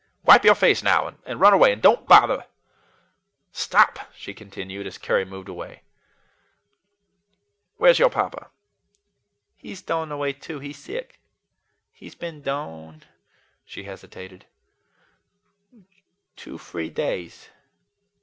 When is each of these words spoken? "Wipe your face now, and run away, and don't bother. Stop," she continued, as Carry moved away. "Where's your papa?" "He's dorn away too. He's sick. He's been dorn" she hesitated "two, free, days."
"Wipe 0.23 0.43
your 0.43 0.55
face 0.55 0.81
now, 0.81 1.15
and 1.27 1.39
run 1.39 1.53
away, 1.53 1.71
and 1.71 1.79
don't 1.79 2.07
bother. 2.07 2.47
Stop," 3.51 4.09
she 4.15 4.33
continued, 4.33 4.87
as 4.87 4.97
Carry 4.97 5.25
moved 5.25 5.47
away. 5.47 5.83
"Where's 7.77 7.99
your 7.99 8.09
papa?" 8.09 8.49
"He's 9.55 9.83
dorn 9.83 10.11
away 10.11 10.33
too. 10.33 10.57
He's 10.57 10.79
sick. 10.79 11.19
He's 11.93 12.15
been 12.15 12.41
dorn" 12.41 13.03
she 13.63 13.83
hesitated 13.83 14.47
"two, 16.35 16.57
free, 16.57 16.89
days." 16.89 17.49